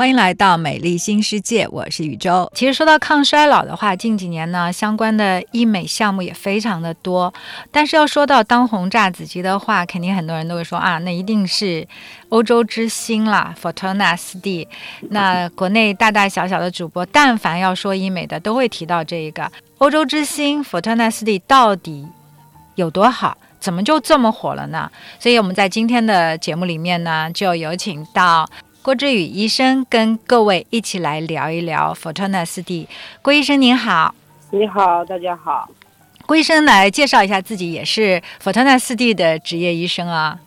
[0.00, 2.50] 欢迎来到美丽新世界，我是宇宙。
[2.54, 7.30] 其实说到抗衰老的话，近几年呢，相关的医美项目也非常的多。
[7.70, 11.86] 但是要说到当红炸子鸡的话，肯定很多人都会说啊，那一定是
[12.30, 14.66] 欧洲之星啦，Fortuna 四 D。
[15.10, 22.08] 那国内大大小小的主播，但凡要说医美的，都会提到这一个欧洲之星 Fortuna 四 D 到底
[22.74, 23.36] 有多好？
[23.60, 24.90] 怎么就这么火了呢？
[25.18, 28.48] 所以我们在今天的节目里面呢，就有请到。
[28.82, 32.88] 郭志宇医生跟各位一起来聊一聊 Fortuna 四 D。
[33.20, 34.14] 郭医生您好，
[34.50, 35.68] 你好，大家好。
[36.24, 40.38] 郭医生来介绍一下自己，也是 Fortuna 四 D 的职业医生啊。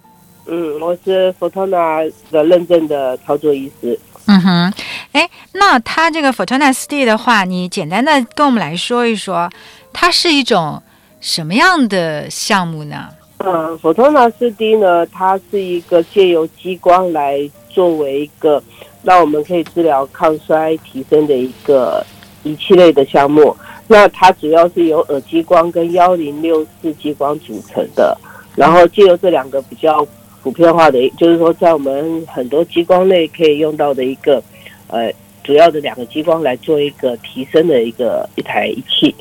[0.48, 4.00] 嗯，我是 Fortuna 的认证的操作医师。
[4.26, 4.74] 嗯哼，
[5.12, 9.48] 哎，那他这个 Fortuna 四 D 的话，你简单的跟我们来说一说，
[9.94, 10.82] 它是一种
[11.22, 13.10] 什么样的项目呢？
[13.38, 17.48] 嗯，Fortuna 四 D 呢，它是一个借由激光来。
[17.74, 18.62] 作为一个
[19.02, 22.06] 让我们可以治疗抗衰提升的一个
[22.44, 23.56] 仪器类的项目，
[23.88, 28.18] 那它主要是由耳激光跟幺零六四激光组成的。
[28.56, 30.06] 然后借由这两个比较
[30.44, 34.42] 普遍化的，就是说在我们很多激光类可以用到的一个
[34.88, 35.12] 呃
[35.44, 39.16] 主要的两个激光来做一个提升的一个一台仪器。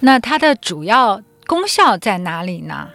[0.00, 2.88] 那它的主要功效在哪里呢？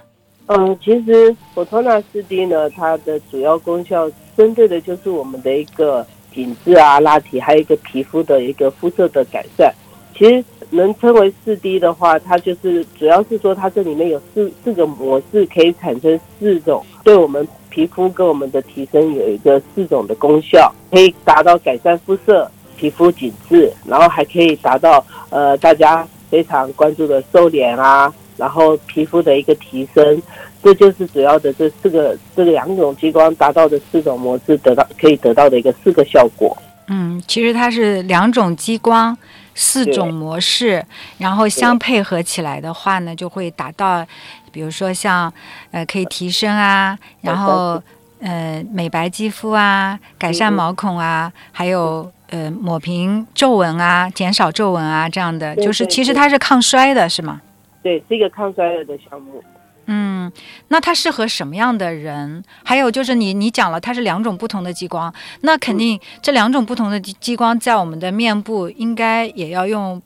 [0.46, 4.10] 嗯，其实 Fortuna 四 D 呢，它的主要功效。
[4.40, 9.70] 针对的就是我们的一个紧致啊、拉提，还有一个皮肤的一个肤色的改善。
[10.16, 30.24] 其实能称为四 D 的话，它就是主要是说它这里面有四四个模式，可以产生四种对我们皮肤跟我们的提升有一个四种的功效，可以达到改善肤色、皮肤紧致，然后还可以达到呃大家非常关注的瘦脸啊，然后皮肤的一个提升。
[30.62, 36.58] 这就是主要的这四个这两种激光达到的四种模式得到可以得到的一个四个效果。
[36.88, 39.18] 嗯，其实它是两种激光，
[39.56, 40.84] 四种模式，
[41.18, 44.06] 然后相配合起来的话呢，就会达到，
[44.52, 45.32] 比如说像
[45.72, 47.82] 呃可以提升啊，然后
[48.20, 57.40] 呃美白肌肤啊，改善毛孔啊，还有呃抹平皱纹啊，减少皱纹啊这样的，就是其实它是抗衰的，是吗？
[57.82, 59.44] 对，是一个抗衰老的项目。
[59.92, 60.32] 嗯，
[60.68, 62.44] 那它适合什么样的人？
[62.64, 70.00] 还有就是你你讲了它是两种不同的激光，那肯定这两种不同的激激光在我们的面部应该也要用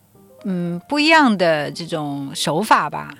[0.46, 3.14] 嗯不一样的这种手法吧？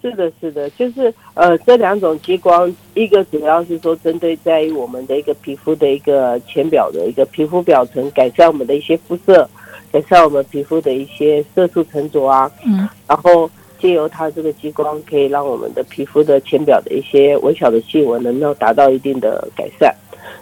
[0.00, 9.50] 是的，是的，就是呃这两种激光，一个主要是说针对在于我们的一个皮肤的一个浅表的一个皮肤表层，改善我们的一些肤色，
[9.90, 13.50] 改善我们皮肤的一些色素沉着啊，嗯，然后。
[13.78, 19.94] 借由它这个激光，可以让我们的皮肤的浅表的一些微小的细纹能够达到一定的改善。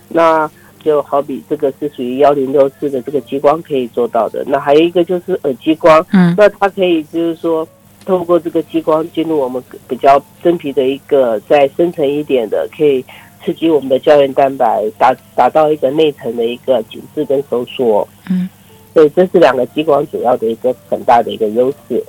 [0.08, 0.50] 那
[0.82, 4.44] 就好比这个是属于幺零六四的这个激光可以做到的。
[4.46, 7.66] 那还有一个就是耳激光，嗯，那它可以就是说
[8.04, 13.02] 透过这个激光进入我们比较真皮的一个再深层一点的，可以
[13.42, 18.06] 刺激我们的胶原蛋白，达达到一个内层的一个紧致跟收缩。
[18.28, 18.46] 嗯，
[18.92, 22.04] 所以这是两个激光主要的一个很大的一个优势。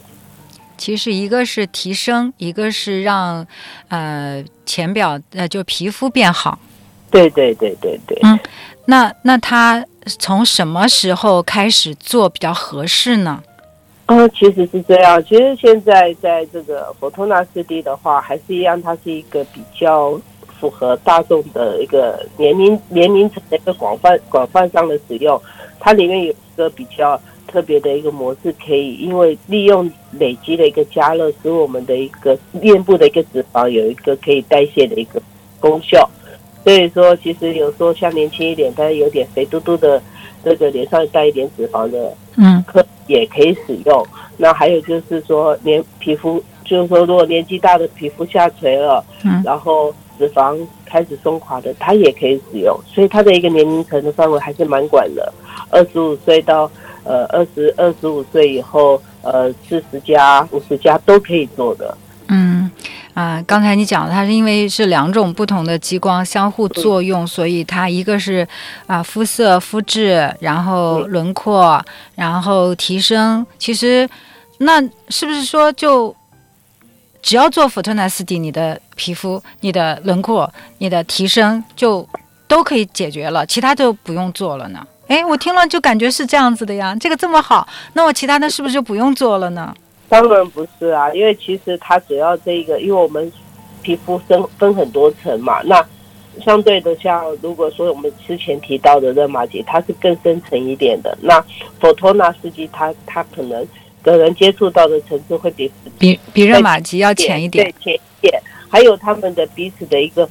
[0.78, 3.46] 其实一个是提升，一个是让，
[3.88, 6.58] 呃，浅表呃就皮肤变好。
[7.10, 8.20] 对对对对对。
[8.24, 8.38] 嗯，
[8.86, 13.42] 那那他从什么时候开始做比较合适呢？
[14.06, 15.24] 啊，其实是这样。
[15.24, 20.20] 其实现在在这个佛托纳四 D 的话，还是一样，它是一个比较
[20.60, 25.42] 符合大众的一个年龄年龄层的一个广泛广泛上的使用。
[25.80, 27.20] 它里面有一个比较。
[27.56, 35.22] 特别的一个模式，可以因为利用累积的一个加热，使我们的一个面部的一个脂肪有一个可以代谢的一个
[35.58, 36.10] 功效。
[36.66, 40.04] 所以说，其实有时候像年轻一点，但是有点肥嘟嘟的
[40.44, 44.06] 这个脸上带一点脂肪的，嗯，可也可以使用。
[44.36, 52.78] 那还有就是说，年皮肤就是说，如果年纪大的皮肤下垂了，嗯，然后脂肪开始松垮的，它也可以使用。
[52.86, 55.34] 所以它的一个年龄层的范围还是蛮广的，
[55.70, 56.70] 二十五岁到。
[57.06, 61.96] 呃，二十二十五岁以后，呃，四十加、五十加都可以做的。
[62.28, 62.70] 嗯，
[63.14, 68.48] 啊，刚才你讲，它是因为是两种不同的激光相互作用，所以它一个是
[68.88, 71.80] 啊肤色、肤质，然后轮廓，
[72.16, 73.46] 然后提升。
[73.60, 74.10] 其实，
[74.58, 76.16] 那是不是说就
[77.22, 82.08] 只要做 Fortuna 四 D，你的皮肤、你的轮廓、你的提升就
[82.48, 84.86] 都可以解决了，其他就不用做了呢？
[85.08, 89.74] 哎，我听了就感觉是这样子的呀，这个这么好，那我其他的是不是就不用做了呢？
[90.10, 93.32] 当然不是啊，因为其实它主要这个，因为我们
[93.82, 95.84] 皮肤分分很多层嘛，那
[96.44, 101.18] 相对的，像如果说我们之前提到的热玛吉，它是更深层一点的。
[101.22, 101.44] 那
[101.80, 103.66] 佛托纳斯基，它它可能
[104.02, 108.42] 个人接触到的层次会比比比热玛吉要浅一点，对浅一点。
[108.70, 110.28] 还有他们的彼此的一个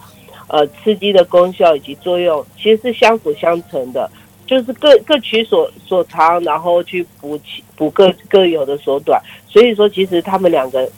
[0.48, 4.10] 呃刺激的功效以及作用，其实是相辅相成的，
[4.54, 7.38] 就是各各取所所长，然后去补
[7.76, 9.20] 补各各有的所短。
[9.48, 10.88] 所以说，其实他们两个。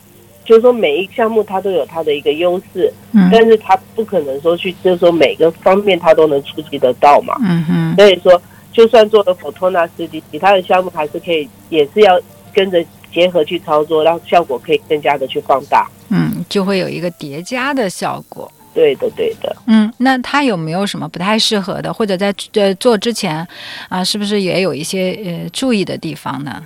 [0.44, 7.97] 就是说，每一项目它都有它的一个优势，嗯，但是它不可能说去，就是说每个方面它都能触及得到嘛，嗯哼。
[7.97, 8.41] 所以说，
[8.73, 12.17] 就算做了佛托纳司机，其他的项目还是可以，也是要
[12.55, 12.81] 跟着
[13.12, 18.49] 结合去操作，让效果可以更加的去放大，嗯，就会有一个叠加的效果。
[18.76, 19.56] 对的，对的。
[19.67, 23.46] 嗯，那他有没有什么不太适合的，或者在呃做之前
[23.88, 26.62] 啊，是不是也有一些呃注意的地方呢？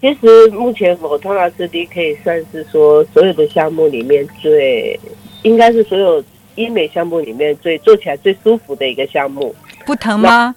[0.00, 4.98] 其实目前我托纳斯 D 可以算是说所有的项目里面最，
[5.42, 6.22] 应该是所有
[6.56, 9.54] 医美项目里面最做起来最舒服的一个项目。
[9.86, 10.54] 不疼吗？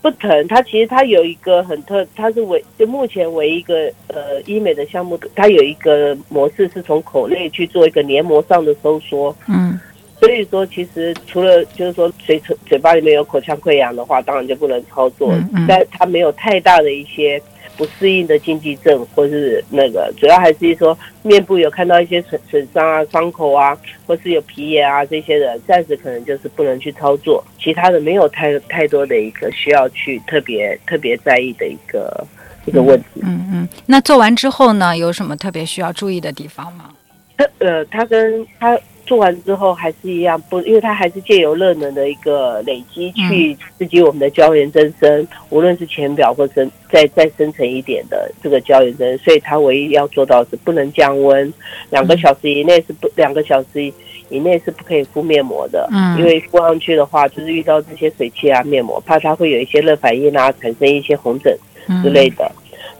[0.00, 0.48] 不疼。
[0.48, 9.34] 它其实它有一个很特，它是唯就目前唯一一个呃医美的项目，它有一个模式是从口内去做一个黏膜上的收缩。
[9.46, 9.78] 嗯。
[10.22, 15.32] 所以说，其实除了就是说嘴唇嘴巴里面有口腔溃疡的话，当然就不能操作。
[15.52, 15.66] 嗯。
[15.68, 17.42] 但他没有太大的一些。
[17.74, 23.76] 不适应的禁忌症，或是那个，主要还是说面部有看到一些损损伤啊、伤口啊，
[24.06, 27.42] 或是有皮炎啊，这些的暂时可能就是不能去操作。
[27.58, 32.24] 其他的没有太太多的一个需要去特别特别在意的一个
[32.66, 33.22] 一个问题。
[33.22, 33.68] 嗯嗯。
[33.86, 36.90] 那做完之后呢，有什么特别需要注意的地方吗？
[37.38, 38.78] 他呃，他跟他。
[39.12, 51.52] 做完之后还是一样不，因为它还是借由热能的一个累积去刺激我们的胶原增生，无论是浅表或深再再深层一点的这个胶原增，所以它唯一要做到是不能降温，
[51.90, 53.92] 两个小时以内是不两个小时
[54.30, 61.54] 以内是不可以敷面膜的，嗯，因为敷上去的话，就是遇到这些水汽啊，面膜怕它会有一些热反应啊，产生一些红疹
[62.02, 62.50] 之类的。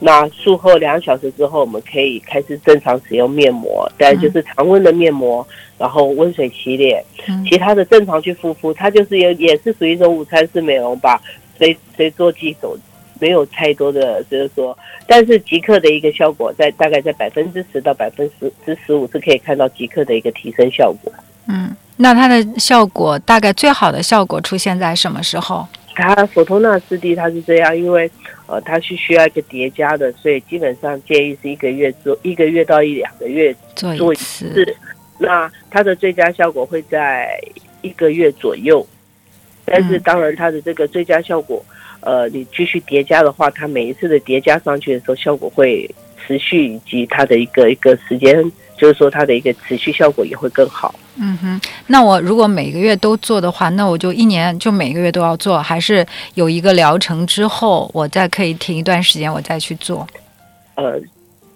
[0.05, 5.47] 那术后两小时之后，我们可以开始正常使用面膜，但就是常温的面膜，
[5.79, 7.01] 然后温水洗脸，
[7.49, 11.23] 其他的正常去护肤，它就是也也是属于一种午餐式美容吧，
[11.57, 12.77] 随随做即走，
[13.21, 14.77] 没有太多的，就是说，
[15.07, 21.13] 但是即刻的一个效果，在大概在百分之十到百分之之十五是可以看到即刻的一个提升效果。
[21.47, 25.65] 嗯，那它的效果大概最好的效果出现在什么时候？
[25.95, 28.11] 它佛托纳斯蒂它是这样，因为
[28.53, 33.55] 呃它是需要一个叠加的，所以基本上建议是一个月做一个月到一两个月
[33.97, 34.77] 做一次。
[35.19, 37.41] 那它的最佳效果会在
[37.81, 38.87] 一个月左右，
[39.65, 41.65] 但是当然它的这个最佳效果，
[42.01, 45.89] 呃你继续叠加的话，它每一次的叠加上去的时候，效果会
[46.27, 48.51] 持续以及它的一个一个时间。
[48.75, 50.93] 就是说，它的一个持续效果也会更好。
[51.15, 56.05] 嗯哼，那我如果每个月都做的话，那我就一年就每个月都要做，还是
[56.35, 60.05] 有一个疗程之后，我再可以停一段时间，我再去做。
[60.75, 61.01] 呃，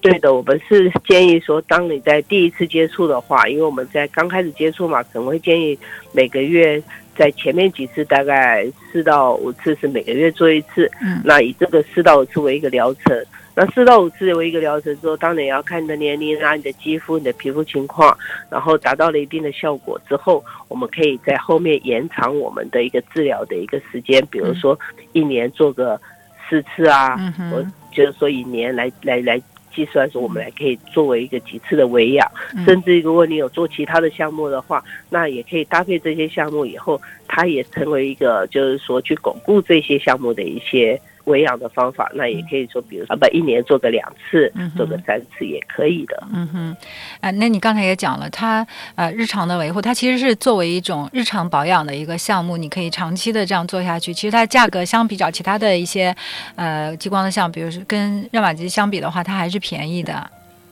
[0.00, 5.76] 对的，我们是建议说，当你在第一次接触的话，因为我们在刚开始接触嘛，可能会建议
[6.12, 6.80] 每个月
[7.16, 10.88] 在前面几次大概四到五次是每个月做一次。
[11.02, 13.26] 嗯，那以这个四到五次为一个疗程。
[13.58, 18.14] 那四到五次为一个疗程之后，当然也要看你的年龄啊、你的肌肤、你的皮肤情况，
[18.50, 24.78] 然后达到了一定的效果之后，我们可以在后面延长我们的一个治疗的一个时间，比如说
[25.14, 25.98] 一年做个
[26.46, 27.16] 四次啊，
[27.50, 29.40] 我就是说以年来来来
[29.74, 32.30] 计算，说我们来可以作为一个几次的维养，
[32.66, 41.00] 甚至如果你有做其他的项目的话，那也可以搭配这些项目以后，它也成为一个就是说去巩固这些项目的一些。
[41.26, 46.22] 维养的方法，那也可以说，比如说，不，一年做个两次，做个三次也可以的。
[46.32, 46.76] 嗯哼，
[47.20, 54.14] 啊，那你刚才也讲了，它呃日常的维护，它其实是作为一种日常保养的一个项目，你可以长期的这样做下去。
[54.14, 56.14] 其实它价格相比较其他的一些
[56.54, 60.30] 呃激光的项，比如说跟热玛吉相比的话，它还是便宜的。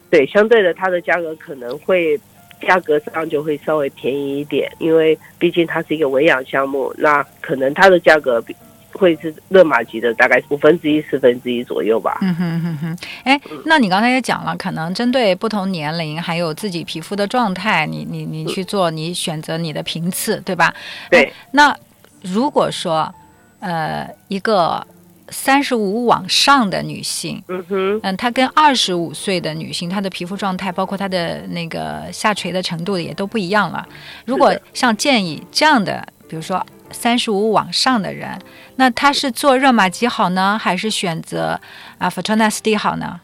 [0.09, 2.17] 对，相对的，它的价格可能会
[2.61, 8.55] 价格上就会稍微便宜一点，因为毕竟它是一个维养项目，那可能它的价格比。
[8.95, 12.19] 会是热玛吉的大概五分之一、四分之一左右吧。
[12.23, 12.99] 嗯哼哼哼。
[13.25, 20.73] 哎，那你刚才也讲了，可能针对不同年龄还有自己皮肤的状态，你你你去做，你选择你的频次，对吧？
[21.11, 21.33] 对。
[21.51, 21.77] 那
[22.23, 23.13] 如果说，
[23.61, 24.87] 呃，一个
[25.29, 33.87] 三十五往上的女性，嗯哼，嗯，她跟二十五岁的女性，她的皮肤状态，包括她的那个下垂的程度也都不一样了。
[34.25, 36.65] 如果像建议这样的，比如说。
[36.95, 38.39] 三十五往上的人，
[38.77, 41.61] 那他是做热玛吉好呢，还是选择
[41.99, 43.21] 啊 f o t o n a s D 好呢？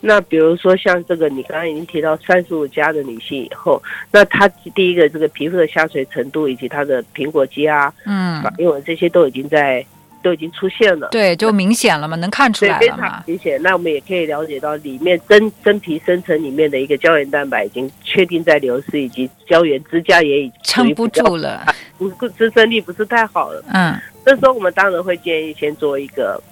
[0.00, 9.84] 那比如说像这个，你刚刚已经提到三十五加的女性以后，那她第一个这个皮肤的下垂程度以及她的苹果肌啊、嗯，反应纹这些都已经在
[10.26, 11.06] 都已经出现了。
[11.12, 13.22] 对，就明显了嘛，能看出对，非常。
[13.24, 13.62] 明显。
[13.62, 21.64] 那我们也可以了解到，里面真真皮深层里面的一个胶原蛋白已经确定在流失，以及胶原支架也已撑不住，了，
[21.96, 23.62] 不支撑力不是太好了。
[23.72, 26.42] 嗯这时候我们当然会建议先做一个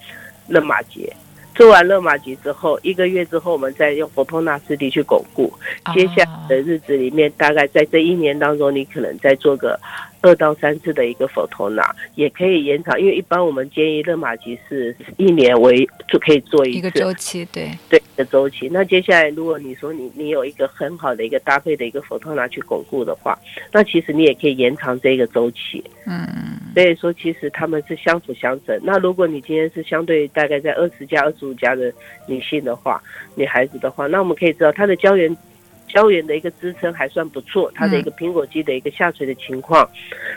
[0.46, 1.12] 热玛吉。
[1.56, 5.52] 做完热玛吉之后，一个月之后，我们再用佛托纳斯蒂去巩固。
[5.94, 9.78] 接下来的日子里面，大概在这一年当中，你可能再做个
[10.24, 12.98] 二到三次的一个佛托纳，也可以延长。
[12.98, 18.68] 因为一般我们建议热玛吉是一年为就可以做一个，周期，对，对的周期。
[18.72, 23.38] 那接下来，如果你说你你有一个很好的一个搭配的一个佛托纳去巩固的话，
[23.70, 25.84] 那其实你也可以延长这个周期。
[26.06, 26.26] 嗯
[26.74, 28.76] 所以说，其实他们是相辅相成。
[28.82, 31.92] 那如果你今天是相对大概在二十加、二十五加的
[32.26, 33.00] 女性的话，
[33.36, 35.34] 女孩子的话，那我们可以知道她的胶原
[35.94, 39.88] 胶原的一个支撑还算不错，它的一个苹果肌的一个下垂的情况，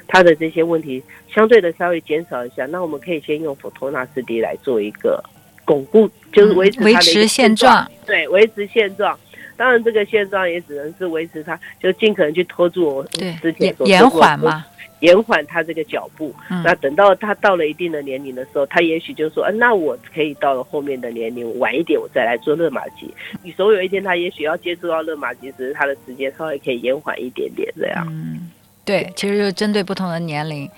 [0.07, 1.01] 它的这些问题
[1.33, 2.67] 相对的稍微减少一下。
[2.67, 5.21] 那我们可以先用佛托纳斯迪来做一个
[5.65, 9.17] 巩固，就是维持嗯维持它的一个现状，对，维持现状。
[9.55, 14.63] 当然，这个现状也只能是维持它，就尽可能去拖住我对之，前延缓嘛，
[14.99, 16.33] 延缓他这个脚步。
[16.49, 23.13] 嗯那等到他到了一定的年龄的时候，他也许就说，啊，那我可以到了后面的年龄晚一点，我再来做热玛吉。
[23.43, 28.07] 你总有一天他也许要接触到热玛吉只是，他的时间稍微可以延缓一点点这样。
[28.09, 28.49] 嗯，
[28.83, 30.69] 对，其实就是针对不同的年龄，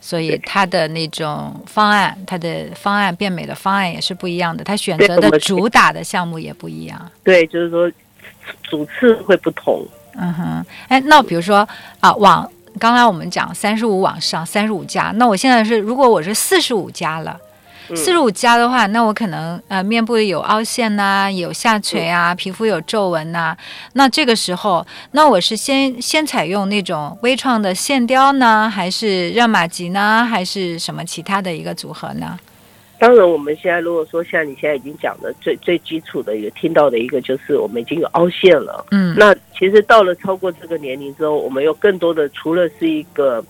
[0.00, 7.10] 所以他的那种方案，他的方案变美的方案也是不一样的，他选择的主打的项目也不一样。
[7.22, 7.90] 对，就是说
[8.62, 9.86] 主次会不同。
[10.20, 11.68] 嗯哼，哎，那比如说
[12.00, 17.36] 啊，往刚才我们讲三十五往上，三十五加，那我现在是如果我是四十五加了。
[17.40, 23.56] 嗯四十五加的话，那我可能呃面部有凹陷呐、有下垂啊，皮肤有皱纹呐、
[23.94, 32.38] 那这个时候，那我是先先采用那种微创的线雕呢，还是热玛吉呢，还是什么其他的一个组合呢？
[32.98, 38.84] 当然，我们现在如果说像你现在已经讲的最最基础的一个听到的一个，就是我们已经有凹陷了。
[38.90, 43.44] 嗯，那其实到了超过这个年龄之后，我们有更多的，除了是一个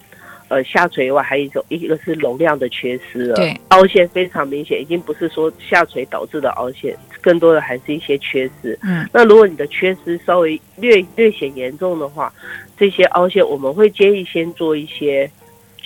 [0.48, 3.36] 呃下垂以外，还有一种一个是容量的缺失了。
[3.36, 8.78] 对，凹陷非常明显，已经不是说下垂导致的凹陷，更多的还是一些缺失。
[8.82, 12.30] 嗯那如果你的缺失稍微略略显严重的话，
[12.76, 15.30] 这些凹陷我们会建议先做一些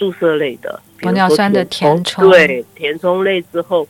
[0.02, 3.86] 注射类的，玻尿说酸的填填充对，填充类之后，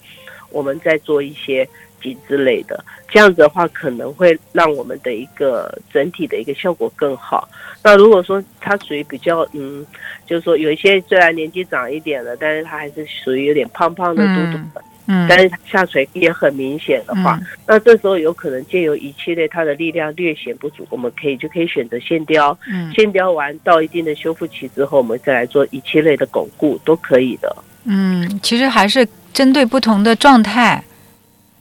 [0.50, 1.66] 我们再做一些
[2.02, 7.48] 紧致类的，这样子的话可能会让我们的一个整体的一个效果更好。
[7.82, 9.86] 那如果说它属于比较嗯，
[10.26, 14.82] 就是说有一些虽然年纪长一点了，但是它还是属于有点胖胖的、嘟嘟的，嗯
[15.28, 27.54] 但是下垂也很明显的话，嗯那这时候有可能借由仪器类它的力量略显不足，我们可以就可以选择线雕，嗯线雕完到一定的修复期之后，我们再来做仪器类的巩固都可以的。
[27.84, 30.82] 嗯，其实还是针对不同的状态。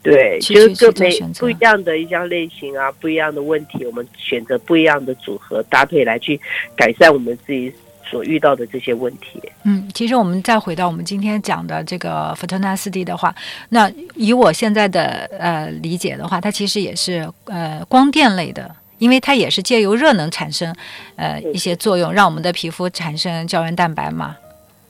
[0.03, 6.39] 对，就是各每不一样的一项类型啊，不一样的问题，我们选择不一样的组合搭配来去
[6.75, 7.71] 改善我们自己
[8.03, 9.41] 所遇到的这些问题。
[9.63, 13.33] 嗯，其实我们再回到我们今天讲的这个佛特纳斯蒂的话，
[13.69, 18.69] 那以我现在的呃理解的话，它其实也是呃光电类的。
[18.97, 20.71] 因为它也是借由热能产生，
[21.15, 24.37] 呃一些作用，让我们的皮肤产生胶原蛋白嘛。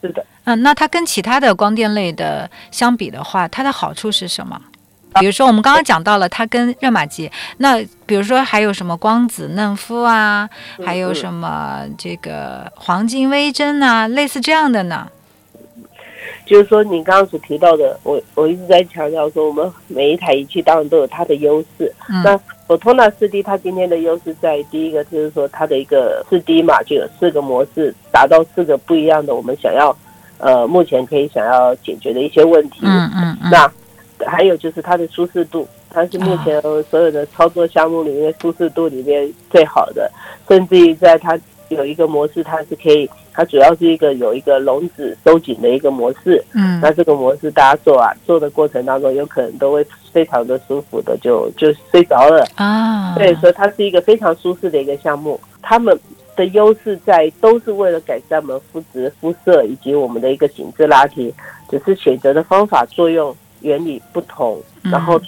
[0.01, 4.61] 是的，嗯，那它跟其他的光电类的相比的话，它的好处是什么？
[5.19, 10.49] 比如说我们刚刚讲到了它跟热玛吉，那比如说还有什么光子嫩肤啊，
[10.85, 15.07] 还有什么这个黄金微针啊，类似这样的呢？
[16.45, 21.91] 就是说你刚刚所提到的，我我一直在强调说，我们每一台仪器当然都有它的优势。
[22.09, 29.95] 嗯那我托纳四 D 它今天的优势在于第一个就是说它的一个四 D 嘛，就有四个模式，达到四个不一样的我们想要
[30.37, 32.79] 呃目前可以想要解决的一些问题。
[32.83, 33.69] 嗯嗯嗯，那
[34.25, 40.11] 还有就是它的舒适度，它是目前所有的操作项目里面舒适度里面最好的，
[40.47, 46.43] 甚至于在它有一个模式，它是可以，它主要是一个有一个笼子收紧的一个模式。
[46.53, 52.45] 嗯那这个模式大家做啊做的过程当中，有可能都会非常的舒服的就就睡着了。
[52.55, 55.39] 啊，对所以说它是一个非常舒适的一个项目。
[55.61, 55.97] 他们
[56.35, 61.33] 的优势在都是为了改善我们肤质、肤色以及我们的一个紧致拉提，
[61.69, 65.19] 只是选择的方法、作用原理不同，嗯然后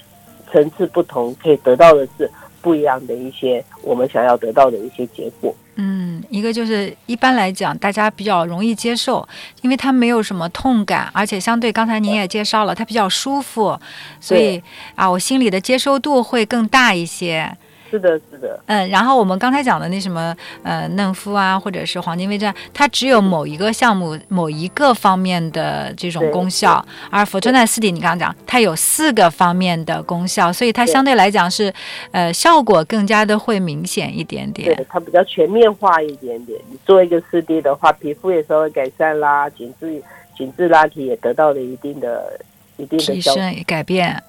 [0.52, 2.30] 层次不同，可以得到的是
[2.62, 5.56] 不一样的一些我们想要得到的一些结果。
[5.76, 9.28] 嗯，一个就是一般来讲，大家比较容易接受，
[9.64, 13.80] 因为它没有什么痛感，而且相对刚才您也介绍了，它比较舒服，
[14.20, 14.62] 所以
[14.94, 17.58] 啊，我心里的接受度会更大一些。
[17.94, 31.72] 是的，是的，嗯，然后我们刚才讲的那什么，呃，嫩肤啊，或者是黄金微战，它只有某一个项目、某一个方面的这种功效，而佛川奈斯底，你刚刚讲，它有四个方面的功效，所以它相对来讲是，
[32.12, 34.76] 呃，效果更加的会明显一点点。
[34.76, 36.60] 对，它比较全面化一点点。
[36.72, 40.02] 你做一个四 D 的话，皮肤也稍微改善啦，紧致、
[40.36, 42.40] 紧致拉提也得到了一定的、
[42.78, 44.24] 一定的提升改变。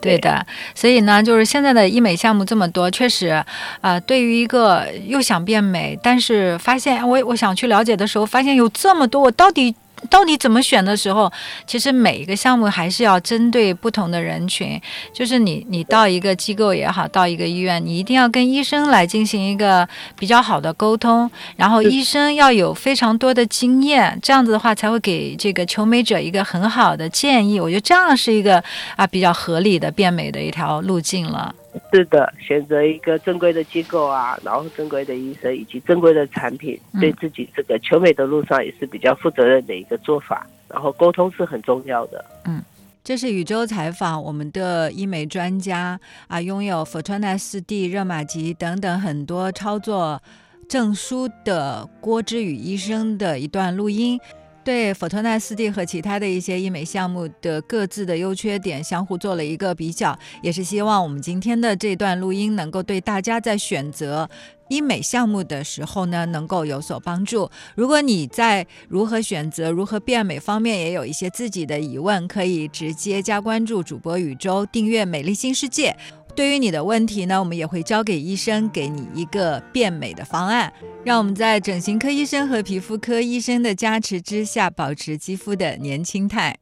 [0.00, 3.44] 对的，所以呢，就是现在的医美项目这么多，确实，
[3.80, 9.74] 啊，对于一个又想变美，但是发现我我想去了解的时候，发现有这么多，我到底。
[10.08, 11.30] 到底怎么选的时候，
[11.66, 14.80] 其实每一个项目还是要针对不同的人群。
[15.12, 19.88] 就是你，你到一个机构也好，到一个医院，你一定要跟医生来进行一个
[20.18, 27.58] 比较好的沟通，然后医生要有非常多的经验，这样子的话才会给这个求美者一个很好的建议。
[27.58, 28.62] 我觉得这样是一个
[28.96, 31.54] 啊比较合理的变美的一条路径了。
[31.92, 40.46] 是的，选择一个正规的机构啊，然后正规的医生以及正规的产品，对自己这个求美的路上也是比较负责任的一个做法。
[40.68, 42.24] 然后沟通是很重要的。
[42.44, 42.62] 嗯，
[43.02, 50.22] 这是宇宙采访我们的医美专家啊，拥有佛川奈四 D、热玛吉等等很多操作
[50.68, 54.20] 证书的郭之宇医生的一段录音。
[54.68, 64.28] 对佛托纳斯蒂和其他的一些医美项目的各自的优缺点相互做了一个比较，也是希望我们今天的这段录音能够对大家在选择
[64.68, 67.50] 医美项目的时候呢，能够有所帮助。
[67.76, 75.96] 如果你在如何选择、如何变美方面也有一些自己的疑问，可以直接加关注主播宇宙，订阅《美丽新世界》。
[76.38, 80.72] 对于你的问题呢，我们也会交给医生，给你一个变美的方案。
[81.04, 86.56] 让我们在整形科医生和皮肤科医生的加持之下，保持肌肤的年轻态。